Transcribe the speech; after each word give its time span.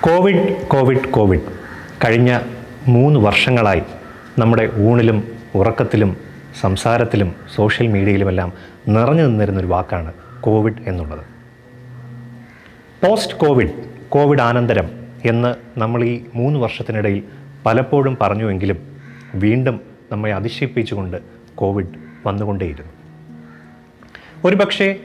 Covid 0.00 0.66
Covid 0.66 1.10
Covid. 1.10 1.40
കഴിഞ്ഞ 2.04 2.40
മൂന്ന് 2.88 3.20
വർഷങ്ങളായി 3.20 3.82
നമ്മുടെ 4.38 4.70
ഊണിലും 4.78 5.38
ഉറക്കത്തിലും 5.54 6.16
സംസാരത്തിലും 6.60 7.34
സോഷ്യൽ 7.54 7.86
മീഡിയയിലുമെല്ലാം 7.86 8.52
നിറഞ്ഞു 8.88 9.22
നിന്നിരുന്നൊരു 9.22 9.66
വാക്കാണ് 9.66 10.12
കോവിഡ് 10.40 10.82
എന്നുള്ളത്. 10.86 11.24
പോസ്റ്റ് 13.06 13.34
കോവിഡ് 13.34 13.70
കോവിഡ് 14.08 14.40
ആനന്തരം 14.40 14.90
എന്ന് 15.24 15.54
നമ്മൾ 15.78 16.04
ഈ 16.04 16.24
മൂന്ന് 16.34 16.60
വർഷത്തിനിടയിൽ 16.60 17.22
പലപ്പോഴും 17.66 18.18
പറഞ്ഞുവെങ്കിലും 18.20 18.98
വീണ്ടും 19.34 19.80
നമ്മെ 20.12 20.32
അതിശയിപ്പിച്ചുകൊണ്ട് 20.32 21.16
കോവിഡ് 21.54 21.88
വന്നുകൊണ്ടേയിരുന്നു. 22.26 22.99
ഒരുപക്ഷെ 24.44 25.00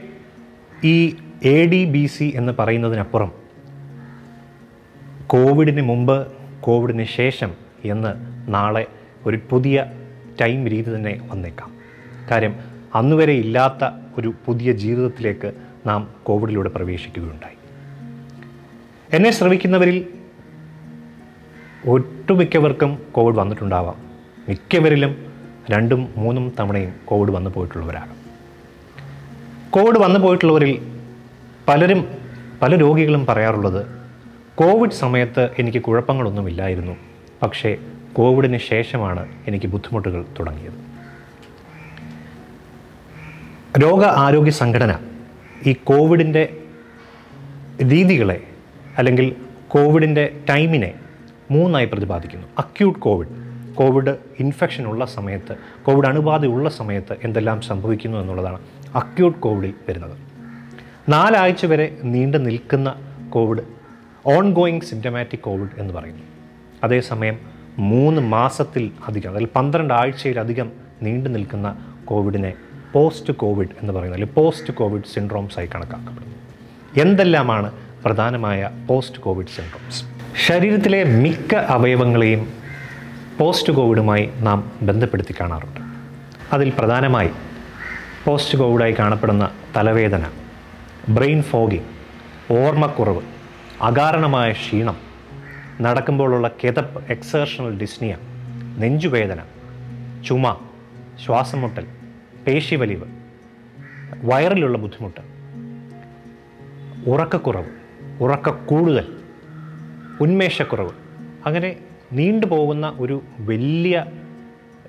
ഈ 0.84 1.16
എ 1.44 1.66
ഡി 1.66 1.84
ബി 1.84 2.06
സി 2.06 2.32
എന്ന് 2.34 2.52
പറയുന്നതിനപ്പുറം 2.58 3.32
കോവിഡിന് 5.26 5.82
മുമ്പ് 5.82 6.32
കോവിഡിന് 6.60 7.04
ശേഷം 7.04 7.54
എന്ന് 7.84 8.08
നാളെ 8.54 8.86
ഒരു 9.26 9.40
പുതിയ 9.50 9.92
ടൈം 10.40 10.68
രീതി 10.68 10.94
തന്നെ 10.94 11.28
വന്നേക്കാം. 11.30 11.70
കാര്യം 12.30 12.56
അന്നുവരെ 12.94 13.32
ഇല്ലാത്ത 13.32 13.90
ഒരു 14.18 14.34
പുതിയ 14.46 14.72
ജീവിതത്തിലേക്ക് 14.72 15.52
നാം 15.86 16.14
കോവിഡിലൂടെ 16.22 16.68
പ്രവേശിക്കുകയുണ്ടായി. 16.68 17.56
എന്നെ 19.16 19.30
ശ്രമിക്കുന്നവരിൽ 19.30 20.06
ഒട്ടുമിക്കവർക്കും 21.86 22.98
കോവിഡ് 23.12 23.36
വന്നിട്ടുണ്ടാവാം. 23.36 23.96
മിക്കവരിലും 24.48 25.32
രണ്ടും 25.70 26.08
മൂന്നും 26.16 26.52
തവണയും 26.60 26.94
കോവിഡ് 27.04 27.30
വന്നു 27.30 27.50
പോയിട്ടുള്ളവരാണ്. 27.50 28.25
കോവിഡ് 29.76 29.98
വന്നു 29.98 30.20
പോയിട്ടുള്ളവരിൽ 30.20 31.02
പലരും 31.68 32.08
പല 32.62 32.76
രോഗികളും 32.76 33.26
പറയാറുള്ളത് 33.26 33.86
കോവിഡ് 34.54 34.90
സമയത്ത് 34.90 35.50
എനിക്ക് 35.58 35.78
കുഴപ്പങ്ങളൊന്നുമില്ലായിരുന്നു. 35.78 36.96
പക്ഷേ 37.42 37.76
കോവിഡിന് 38.12 38.58
ശേഷമാണ് 38.58 39.28
എനിക്ക് 39.46 39.66
ബുദ്ധിമുട്ടുകൾ 39.66 40.24
തുടങ്ങിയത്. 40.38 40.78
രോഗ 43.82 44.04
ആരോഗ്യ 44.04 44.50
സംഘടന 44.50 44.98
ഈ 45.66 45.72
കോവിഡിന്റെ 45.72 46.56
രീതികളെ 47.90 48.40
അല്ലെങ്കിൽ 48.98 49.36
കോവിഡിന്റെ 49.68 50.40
ടൈമിനെ 50.50 50.94
മൂന്നായി 51.50 51.86
പ്രതിപാദിക്കുന്നു. 51.86 52.46
അക്യൂട്ട് 52.58 52.98
കോവിഡ് 52.98 53.28
കോവിഡ് 53.74 54.16
ഇൻഫെക്ഷൻ 54.40 54.86
ഉള്ള 54.86 55.04
സമയത്ത് 55.04 55.56
കോവിഡ് 55.82 56.06
അണുബാധയുള്ള 56.06 56.68
സമയത്ത് 56.68 57.16
എന്തെല്ലാം 57.24 57.60
സംഭവിക്കുന്നു 57.60 58.18
എന്നുള്ളതാണ്. 58.18 58.58
അക്യൂട്ട് 58.94 59.38
കോവിഡിൽ 59.38 59.74
വരുന്നത്. 59.88 60.18
നാലാഴ്ച 61.08 61.66
വരെ 61.66 61.98
നീണ്ടു 62.02 62.38
നിൽക്കുന്ന 62.38 62.94
Covid 63.30 63.60
on 64.26 64.52
going 64.52 64.80
symptomatic 64.80 65.40
Covid 65.40 65.70
എന്ന് 65.78 65.94
പറയുന്നു. 65.94 66.22
അതേസമയം 66.84 67.38
മൂന്ന് 67.78 68.22
മാസത്തിൽ 68.22 68.90
അധികം 69.08 69.30
അതായത് 69.30 69.48
പന്ത്രണ്ട് 69.56 69.94
ആഴ്ചയിലധികം 69.94 70.72
നീണ്ടു 71.02 71.28
നിൽക്കുന്ന 71.28 71.94
കോവിഡിനെ 72.04 72.52
പോസ്റ്റ് 72.92 73.32
കോവിഡ് 73.32 73.68
എന്ന് 73.80 73.92
പറയുന്നത് 73.92 74.14
അല്ലെങ്കിൽ 74.14 74.34
പോസ്റ്റ് 74.34 74.74
കോവിഡ് 74.74 75.04
സിൻഡ്രോംസായി 75.14 75.66
കണക്കാക്കപ്പെടുന്നു. 75.66 76.36
എന്തെല്ലാമാണ് 77.00 77.72
പ്രധാനമായ 78.04 78.70
പോസ്റ്റ് 78.86 79.18
കോവിഡ് 79.18 79.46
സിൻഡ്രോംസ് 79.46 80.04
ശരീരത്തിലെ 80.46 81.04
മിക്ക 81.04 81.54
അവയവങ്ങളെയും 81.54 82.52
പോസ്റ്റ് 83.38 83.72
കോവിഡുമായി 83.72 84.30
നാം 84.36 84.72
ബന്ധപ്പെടുത്തി 84.82 85.34
കാണാറുണ്ട്. 85.40 85.80
അതിൽ 86.52 86.72
പ്രധാനമായി 86.78 87.30
പോസ്റ്റ് 88.26 88.58
കോവിഡായി 88.58 88.92
കാണപ്പെടുന്ന 88.92 89.50
തലവേദന 89.76 90.24
ബ്രെയിൻ 91.08 91.42
ഫോഗിങ് 91.42 91.84
ഓർമ്മക്കുറവ് 92.54 93.22
അകാരണമായ 93.82 94.52
ക്ഷീണം 94.52 94.96
നടക്കുമ്പോഴുള്ള 95.80 96.50
കിതപ്പ് 96.64 97.12
എക്സേർഷണൽ 97.12 97.78
ഡിസ്നിയ 97.78 98.16
നെഞ്ചുവേദന 98.78 99.40
ചുമ 100.26 100.56
ശ്വാസം 101.24 101.60
മുട്ടൽ 101.60 101.86
പേശിവലിവ് 102.46 103.06
വയറിലുള്ള 104.24 104.78
ബുദ്ധിമുട്ട് 104.78 105.22
ഉറക്കക്കുറവ് 107.10 107.72
ഉറക്ക 108.20 108.50
കൂടുതൽ 108.50 109.06
ഉന്മേഷക്കുറവ് 110.20 110.94
അങ്ങനെ 111.46 111.76
നീണ്ടുപോകുന്ന 112.12 112.96
ഒരു 112.98 113.22
വലിയ 113.40 114.06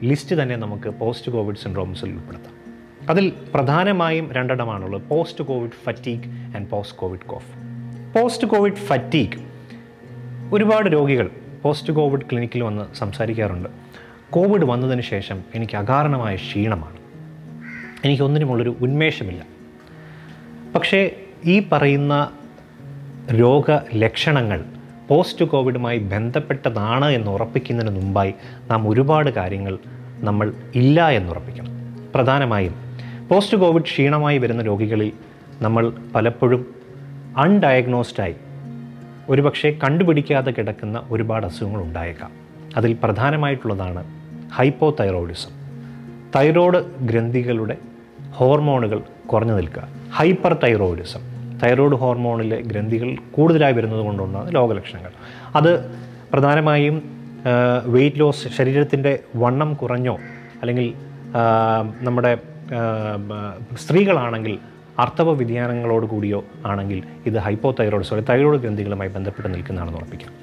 ലിസ്റ്റ് 0.04 0.36
തന്നെ 0.44 0.56
നമുക്ക് 0.56 0.90
പോസ്റ്റ് 0.90 1.32
കോവിഡ് 1.32 1.58
സിൻഡ്രോംസിൽ 1.58 2.10
ഉൾപ്പെടുത്താം. 2.10 2.57
അതിൽ 3.10 3.34
പ്രധാനമായും 3.54 4.32
രണ്ടെണ്ണമാണുള്ളത്. 4.32 5.02
Post 5.02 5.44
covid 5.44 5.72
fatigue 5.72 6.28
and 6.28 6.70
post 6.70 6.98
covid 6.98 7.20
cough 7.20 7.68
post 8.16 8.48
covid 8.48 8.74
fatigue 8.74 9.38
ഒരുപാട് 10.54 10.90
രോഗികൾ 10.90 11.30
പോസ്റ്റ് 11.62 11.94
കോവിഡ് 11.94 12.22
ക്ലിനിക്കിൽ 12.22 12.64
വന്ന് 12.64 12.96
സംസാരിക്കാറുണ്ട്. 12.96 13.70
കോവിഡ് 14.30 14.66
വന്നതിന് 14.66 15.02
ശേഷം 15.02 15.44
എനിക്ക് 15.56 15.78
അകാരണമായ 15.78 16.36
ക്ഷീണമാണ്. 16.36 16.98
എനിക്കൊന്നിനുമുള്ളൊരു 18.06 18.78
ഉന്മേഷമില്ല. 18.82 19.46
പക്ഷേ 20.76 21.16
ഈ 21.46 21.68
പറയുന്ന 21.72 22.32
രോഗലക്ഷണങ്ങൾ 23.32 24.66
പോസ്റ്റ് 25.08 25.46
കോവിഡുമായി 25.46 25.98
ബന്ധപ്പെട്ടതാണ് 25.98 27.10
എന്ന് 27.10 27.32
ഉറപ്പിക്കുന്നതിന് 27.32 27.96
മുമ്പായി 27.96 28.34
നാം 28.72 28.90
ഒരുപാട് 28.90 29.30
കാര്യങ്ങൾ 29.30 29.80
നമ്മൾ 30.20 30.54
ഇല്ല 30.76 31.10
എന്നുറപ്പിക്കണം 31.10 31.68
പ്രധാനമായും 32.16 32.87
പോസ്റ്റ് 33.30 33.58
കോവിഡ് 33.58 33.84
ക്ഷീണമായി 33.84 34.38
വരുന്ന 34.38 34.62
രോഗികളിൽ 34.64 35.12
നമ്മൾ 35.62 35.94
പലപ്പോഴും 36.16 36.62
അൺഡയഗ്നോസ്ഡായി 37.38 38.36
ഒരുപക്ഷെ 39.30 39.78
കണ്ടുപിടിക്കാതെ 39.84 40.52
കിടക്കുന്ന 40.52 41.04
ഒരുപാട് 41.12 41.46
അസുഖങ്ങൾ 41.46 41.82
ഉണ്ടായേക്കാം. 41.82 42.32
അതിൽ 42.78 42.98
പ്രധാനമായിട്ടുള്ളതാണ് 43.04 44.04
ഹൈപ്പോ 44.54 44.96
തൈറോയിഡിസം 45.00 45.54
തൈറോയ്ഡ് 46.36 46.80
ഗ്രന്ഥികളുടെ 47.02 47.78
ഹോർമോണുകൾ 48.34 49.02
കുറഞ്ഞു 49.28 49.54
നിൽക്കുക. 49.54 49.88
ഹൈപ്പർ 50.14 50.54
തൈറോയിഡിസം 50.64 51.20
തൈറോയ്ഡ് 51.64 51.96
ഹോർമോണിലെ 51.96 52.62
ഗ്രന്ഥികൾ 52.62 53.16
കൂടുതലായി 53.32 53.74
വരുന്നത് 53.74 54.00
കൊണ്ടുണ്ടാകുന്ന 54.00 54.52
രോഗലക്ഷണങ്ങൾ. 54.52 55.12
അത് 55.56 55.72
പ്രധാനമായും 56.34 56.98
വെയിറ്റ് 57.86 58.20
ലോസ് 58.20 58.48
ശരീരത്തിന്റെ 58.48 59.20
വണ്ണം 59.36 59.74
കുറഞ്ഞോ 59.74 60.18
അല്ലെങ്കിൽ 60.62 60.94
നമ്മുടെ 62.02 62.38
സ്ത്രീകളാണെങ്കിൽ 63.76 64.60
അർത്ഥവ 65.00 65.32
വ്യതിയാനങ്ങളോട് 65.32 66.06
കൂടിയോ 66.06 66.46
ആണെങ്കിൽ 66.66 67.04
ഇത് 67.26 67.38
ഹൈപ്പോ 67.38 67.76
തൈറോയിഡ് 67.80 68.24
തൈറോയ്ഡ് 68.30 68.62
ഗ്രന്ഥികളുമായി 68.62 69.10
ബന്ധപ്പെട്ട് 69.10 69.54
നിൽക്കുന്നതാണെന്ന് 69.54 70.00
ഉറപ്പിക്കാം. 70.00 70.34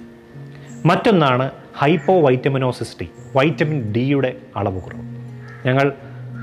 മറ്റൊന്നാണ് 0.87 1.51
ഹൈപ്പോ 1.79 2.21
വൈറ്റമിനോസിസ്റ്റി 2.21 3.11
വൈറ്റമിൻ 3.37 3.93
ഡിയുടെ 3.93 4.37
അളവ് 4.57 4.81
കുറവ് 4.81 5.03
ഞങ്ങൾ 5.67 5.93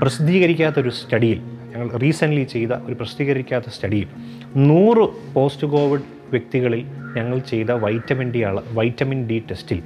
പ്രസിദ്ധീകരിക്കാത്ത 0.02 0.80
ഒരു 0.80 0.88
സ്റ്റഡിയിൽ 0.88 1.38
ഞങ്ങൾ 1.72 1.90
റീസെന്റ്ലി 1.98 2.44
ചെയ്ത 2.44 2.72
ഒരു 2.72 2.94
പ്രസിദ്ധീകരിക്കാത്ത 2.94 3.64
സ്റ്റഡിയിൽ 3.68 4.08
നൂറ് 4.56 5.34
പോസ്റ്റ് 5.34 5.66
കോവിഡ് 5.66 6.02
വ്യക്തികളിൽ 6.30 6.86
ഞങ്ങൾ 7.16 7.38
ചെയ്ത 7.38 7.70
വൈറ്റമിൻ 7.70 8.32
ഡി 8.32 8.38
അള 8.38 8.60
വൈറ്റമിൻ 8.72 9.28
ഡി 9.28 9.42
ടെസ്റ്റിൽ 9.50 9.82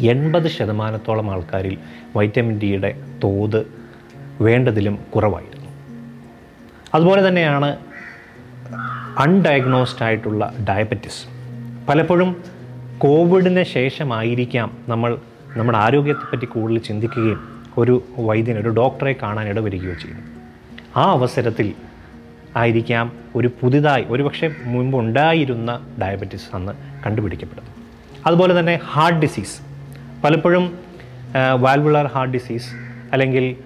എൺപത് 0.00 0.48
ശതമാനത്തോളം 0.48 1.30
ആൾക്കാരിൽ 1.30 1.78
വൈറ്റമിൻ 2.16 2.58
ഡിയുടെ 2.58 3.02
തോത് 3.24 3.83
വേണ്ടതിലും 4.40 4.98
കുറവായിരുന്നു. 5.14 5.70
അതുപോലെ 6.94 7.28
തന്നെയാണ് 7.28 7.76
അൺഡയഗ്നോസ്ഡ് 9.18 10.02
ആയിട്ടുള്ള 10.02 10.54
ഡയബറ്റിസ് 10.70 11.26
പലപ്പോഴും 11.88 12.42
കോവിഡിന് 12.98 13.62
ശേഷമായിരിക്കാം 13.62 14.76
നമ്മൾ 14.88 15.18
നമ്മുടെ 15.56 15.78
ആരോഗ്യത്തെപ്പറ്റി 15.78 16.44
കൂടുതൽ 16.44 16.78
ചിന്തിക്കുകയും 16.78 17.40
ഒരു 17.78 18.02
വൈദ്യനെ 18.18 18.60
ഒരു 18.60 18.68
ഡോക്ടറെ 18.68 19.16
കാണാൻ 19.22 19.48
ഇടവരികയോ 19.48 19.94
ചെയ്യും 19.94 20.22
ആ 20.96 21.10
അവസരത്തിൽ 21.10 21.74
ആയിരിക്കാം 22.56 23.12
ഒരു 23.36 23.50
പുതിയതായി 23.60 24.04
ഒരുപക്ഷെ 24.08 24.54
മുൻപ് 24.64 24.96
ഉണ്ടായിരുന്ന 24.96 25.86
ഡയബറ്റിസ് 26.02 26.54
അന്ന് 26.54 26.72
കണ്ടുപിടിക്കപ്പെടുന്നു 27.06 27.70
അതുപോലെ 28.26 28.60
തന്നെ 28.60 28.80
ഹാർട്ട് 28.84 29.20
ഡിസീസ് 29.20 29.62
പലപ്പോഴും 30.24 30.78
വാൽവുളർ 31.60 32.06
ഹാർട്ട് 32.06 32.34
ഡിസീസ് 32.34 32.70
അല്ലെങ്കിൽ 33.12 33.56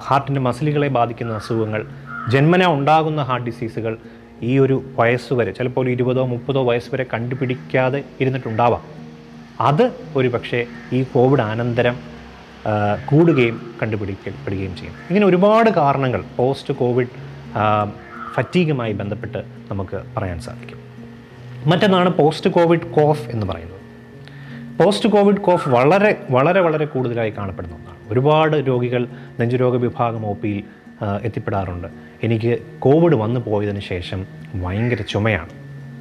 ഹാർട്ടിന്റെ 0.00 0.40
മസിലുകളെ 0.40 0.88
ബാധിക്കുന്ന 0.88 1.34
അസുഖങ്ങൾ 1.34 1.86
ജന്മന 2.32 2.66
ഉണ്ടാകുന്ന 2.66 3.22
ഹാർട്ട് 3.22 3.46
ഡിസീസുകൾ 3.46 3.96
ഈ 4.42 4.58
ഒരു 4.58 4.84
വയസ്സ് 4.96 5.32
വരെ 5.34 5.52
ചിലപ്പോൾ 5.52 5.88
ഇരുപതോ 5.88 6.26
മുപ്പതോ 6.26 6.64
വയസ്സ് 6.64 6.90
വരെ 6.94 7.06
കണ്ടുപിടിക്കാതെ 7.14 8.04
ഇരുന്നിട്ടുണ്ടാവാം. 8.20 8.82
അത് 9.60 9.92
ഒരു 10.16 10.28
പക്ഷേ 10.28 10.66
ഈ 10.92 11.02
കോവിഡ് 11.02 11.40
അനന്തരം 11.40 11.96
കൂടുകയും 13.06 13.74
കണ്ടുപിടിക്കപ്പെടുകയും 13.82 14.76
ചെയ്യും. 14.76 14.94
ഇങ്ങനെ 15.10 15.26
ഒരുപാട് 15.26 15.70
കാരണങ്ങൾ 15.70 16.24
പോസ്റ്റ് 16.36 16.74
കോവിഡ് 16.74 17.08
ഫറ്റീഗുമായി 18.34 18.92
ബന്ധപ്പെട്ട് 18.92 19.38
നമുക്ക് 19.70 20.02
പറയാൻ 20.16 20.40
സാധിക്കും. 20.40 20.78
മറ്റൊന്നാണ് 21.70 22.08
പോസ്റ്റ് 22.08 22.50
കോവിഡ് 22.50 22.80
കോഫ് 22.80 23.28
എന്ന് 23.28 23.46
പറയുന്നത്. 23.46 23.80
പോസ്റ്റ് 24.78 25.08
കോവിഡ് 25.08 25.36
കോഫ് 25.36 25.68
വളരെ 25.68 26.16
വളരെ 26.30 26.60
വളരെ 26.60 26.84
കൂടുതലായി 26.84 27.30
കാണപ്പെടുന്ന 27.30 27.74
ഒന്നാണ്. 27.74 28.01
ഒരുപാട് 28.12 28.56
രോഗികൾ 28.68 29.02
നെഞ്ചുരോഗ 29.40 29.76
വിഭാഗം 29.76 30.26
ഒ 30.26 30.32
പിയിൽ 30.42 30.62
എത്തിപ്പെടാറുണ്ട്. 31.22 31.88
എനിക്ക് 32.26 32.52
കോവിഡ് 32.78 33.16
വന്നു 33.22 33.40
പോയതിന് 33.46 33.80
ശേഷം 33.80 34.20
ഭയങ്കര 34.54 35.00
ചുമയാണ്. 35.08 35.52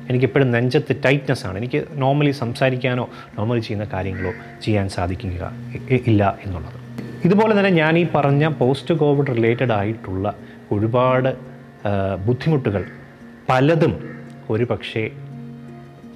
എനിക്കിപ്പോഴും 0.10 0.52
നെഞ്ചത്ത് 0.52 0.94
ടൈറ്റ്നസ് 1.06 1.46
ആണ്. 1.46 1.58
എനിക്ക് 1.58 1.80
നോർമലി 1.94 2.31
സംസാരിക്കാനോ 2.31 3.10
നോർമലി 3.38 3.60
ചെയ്യുന്ന 3.60 3.86
കാര്യങ്ങളോ 3.94 4.31
ചെയ്യാൻ 4.63 4.90
സാധിക്കുക 4.90 5.52
ഇല്ല 6.08 6.38
എന്നുള്ളത്. 6.46 6.78
ഇതുപോലെ 7.25 7.52
തന്നെ 7.58 7.72
ഞാൻ 7.81 7.94
ഈ 7.98 8.06
പറഞ്ഞ 8.16 8.48
പോസ്റ്റ് 8.62 8.94
കോവിഡ് 8.94 9.28
റിലേറ്റഡ് 9.28 9.72
ആയിട്ടുള്ള 9.72 10.34
ഒരുപാട് 10.72 11.31
ബുദ്ധിമുട്ടുകൾ 12.28 12.84
പലതും 13.50 13.94
ഒരു 14.50 14.64
പക്ഷേ 14.64 15.10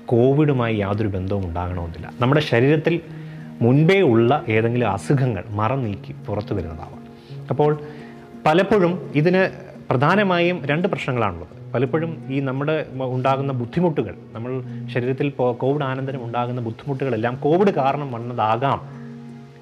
കോവിഡുമായി 0.05 0.75
യാതൊരു 0.75 1.07
ബന്ധവും 1.07 1.43
ഉണ്ടാകണമെന്നില്ല. 1.49 2.07
നമ്മുടെ 2.19 2.41
ശരീരത്തിൽ 2.41 2.95
മുൻപേ 3.61 4.01
ഉള്ള 4.01 4.43
ഏതെങ്കിലും 4.49 4.89
അസുഖങ്ങൾ 4.89 5.43
മറം 5.49 5.83
നീക്കി 5.83 6.15
പുറത്തു 6.27 6.53
വരുന്നതാവാം. 6.53 7.03
അപ്പോൾ 7.49 7.79
പലപ്പോഴും 8.45 9.11
ഇതിന് 9.15 9.49
പ്രധാനമായും 9.89 10.65
രണ്ട് 10.65 10.87
പ്രശ്നങ്ങളാണുള്ളത്. 10.87 11.73
പലപ്പോഴും 11.73 12.23
ഈ 12.29 12.39
നമ്മുടെ 12.39 12.85
ഉണ്ടാകുന്ന 12.93 13.53
ബുദ്ധിമുട്ടുകൾ 13.53 14.15
നമ്മൾ 14.33 14.63
ശരീരത്തിൽ 14.89 15.29
കോവിഡ് 15.29 15.83
ആനന്തരം 15.83 16.23
ഉണ്ടാകുന്ന 16.23 16.61
ബുദ്ധിമുട്ടുകളെല്ലാം 16.61 17.35
കോവിഡ് 17.35 17.71
കാരണം 17.71 18.11
വന്നതാകാം 18.11 18.81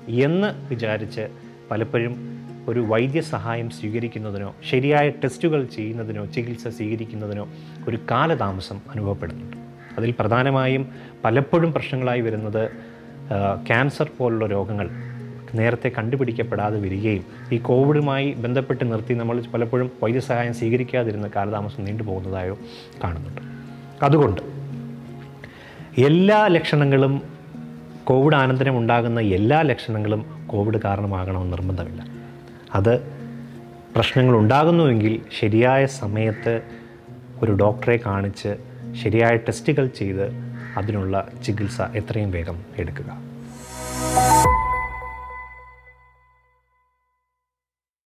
എന്ന് 0.10 0.70
വിചാരിച്ച് 0.70 1.28
പലപ്പോഴും 1.72 2.16
ഒരു 2.68 2.80
വൈദ്യസഹായം 2.80 3.70
സ്വീകരിക്കുന്നതിനോ 3.70 4.56
ശരിയായ 4.70 5.10
ടെസ്റ്റുകൾ 5.10 5.64
ചെയ്യുന്നതിനോ 5.66 6.26
ചികിത്സ 6.26 6.68
സ്വീകരിക്കുന്നതിനോ 6.68 7.48
ഒരു 7.88 8.00
കാലതാമസം 8.12 8.76
അനുഭവപ്പെടുന്നുണ്ട്. 8.76 9.58
അതിൽ 9.98 10.14
പ്രധാനമായും 10.20 10.88
പലപ്പോഴും 11.26 11.74
പ്രശ്നങ്ങളായി 11.74 12.22
വരുന്നത് 12.22 12.70
ക്യാൻസർ 13.68 14.12
പോലുള്ള 14.18 14.46
രോഗങ്ങൾ 14.46 14.90
നേരത്തെ 15.54 15.92
കണ്ടുപിടിക്കപ്പെടാതെ 15.98 16.80
വരികയും 16.80 17.26
ഈ 17.52 17.58
കോവിഡുമായി 17.58 18.34
ബന്ധപ്പെട്ട് 18.34 18.92
നിർത്തി 18.92 19.14
നമ്മൾ 19.14 19.42
പലപ്പോഴും 19.54 19.92
വൈദ്യസഹായം 20.04 20.54
സ്വീകരിക്കാതിരുന്ന 20.54 21.30
കാലതാമസം 21.36 21.86
നീണ്ടുപോകുന്നതായോ 21.86 22.58
കാണുന്നുണ്ട്. 23.04 23.42
അതുകൊണ്ട് 24.06 24.42
എല്ലാ 26.02 26.48
ലക്ഷണങ്ങളും 26.48 27.22
കോവിഡ് 28.04 28.36
അനന്തരം 28.36 28.78
ഉണ്ടാകുന്ന 28.78 29.22
എല്ലാ 29.22 29.62
ലക്ഷണങ്ങളും 29.62 30.26
കോവിഡ് 30.48 30.82
കാരണമാകണമെന്ന് 30.82 31.52
നിർബന്ധമില്ല. 31.52 32.06
അത് 32.76 33.00
പ്രശ്നങ്ങൾ 33.96 34.38
ഉണ്ടാകുന്നുവെങ്കിൽ 34.38 35.22
ശരിയായ 35.40 35.86
സമയത്ത് 35.86 36.62
ഒരു 37.44 37.52
ഡോക്ടറെ 37.52 38.00
കാണിച്ച് 38.06 38.56
ശരിയായ 39.04 39.36
ടെസ്റ്റുകൾ 39.36 39.88
ചെയ്ത് 39.88 40.53
അതിനുള്ള 40.78 41.30
ചികിത്സ 41.44 41.82
എത്രയും 41.82 42.32
വേഗം 42.32 42.58
എടുക്കുക. 42.78 43.33